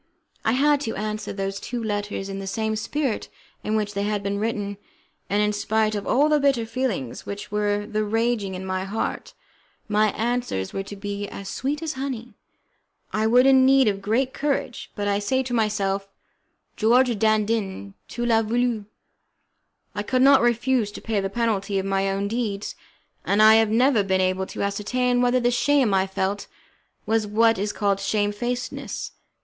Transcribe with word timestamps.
I 0.43 0.53
had 0.53 0.81
to 0.81 0.95
answer 0.95 1.31
those 1.31 1.59
two 1.59 1.83
letters 1.83 2.27
in 2.27 2.39
the 2.39 2.47
same 2.47 2.75
spirit 2.75 3.29
in 3.63 3.75
which 3.75 3.93
they 3.93 4.01
had 4.01 4.23
been 4.23 4.39
written, 4.39 4.77
and 5.29 5.43
in 5.43 5.53
spite 5.53 5.93
of 5.93 6.07
all 6.07 6.27
the 6.27 6.39
bitter 6.39 6.65
feelings 6.65 7.27
which 7.27 7.51
were 7.51 7.85
then 7.85 8.09
raging 8.09 8.55
in 8.55 8.65
my 8.65 8.83
heart, 8.83 9.35
my 9.87 10.07
answers 10.13 10.73
were 10.73 10.81
to 10.81 10.95
be 10.95 11.27
as 11.27 11.49
sweet 11.49 11.83
as 11.83 11.93
honey. 11.93 12.33
I 13.13 13.27
was 13.27 13.45
in 13.45 13.63
need 13.63 13.87
of 13.87 14.01
great 14.01 14.33
courage, 14.33 14.89
but 14.95 15.07
I 15.07 15.19
said 15.19 15.45
to 15.45 15.53
myself: 15.53 16.07
"George 16.75 17.19
Dandin, 17.19 17.93
tu 18.07 18.25
las 18.25 18.43
voulu!" 18.45 18.85
I 19.93 20.01
could 20.01 20.23
not 20.23 20.41
refuse 20.41 20.91
to 20.93 20.99
pay 21.01 21.19
the 21.19 21.29
penalty 21.29 21.77
of 21.77 21.85
my 21.85 22.09
own 22.09 22.27
deeds, 22.27 22.73
and 23.23 23.39
I 23.39 23.53
have 23.57 23.69
never 23.69 24.01
been 24.01 24.19
able 24.19 24.47
to 24.47 24.63
ascertain 24.63 25.21
whether 25.21 25.39
the 25.39 25.51
shame 25.51 25.93
I 25.93 26.07
felt 26.07 26.47
was 27.05 27.27
what 27.27 27.59
is 27.59 27.71
called 27.71 27.99
shamefacedness. 27.99 29.11